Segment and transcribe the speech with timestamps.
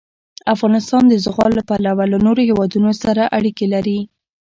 [0.55, 3.99] افغانستان د زغال له پلوه له نورو هېوادونو سره اړیکې لري.